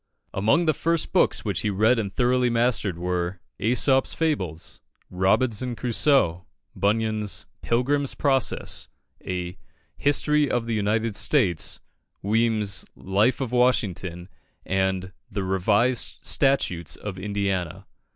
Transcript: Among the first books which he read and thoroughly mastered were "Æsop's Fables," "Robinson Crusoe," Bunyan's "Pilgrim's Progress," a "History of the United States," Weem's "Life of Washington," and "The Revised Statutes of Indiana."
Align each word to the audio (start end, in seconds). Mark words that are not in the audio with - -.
Among 0.33 0.65
the 0.65 0.73
first 0.73 1.13
books 1.13 1.45
which 1.45 1.59
he 1.59 1.69
read 1.69 1.99
and 1.99 2.11
thoroughly 2.11 2.49
mastered 2.49 2.97
were 2.97 3.39
"Æsop's 3.59 4.15
Fables," 4.15 4.81
"Robinson 5.11 5.75
Crusoe," 5.75 6.47
Bunyan's 6.75 7.45
"Pilgrim's 7.61 8.15
Progress," 8.15 8.89
a 9.23 9.59
"History 9.97 10.49
of 10.49 10.65
the 10.65 10.73
United 10.73 11.15
States," 11.15 11.81
Weem's 12.23 12.83
"Life 12.95 13.41
of 13.41 13.51
Washington," 13.51 14.27
and 14.65 15.11
"The 15.29 15.43
Revised 15.43 16.17
Statutes 16.23 16.95
of 16.95 17.19
Indiana." 17.19 17.85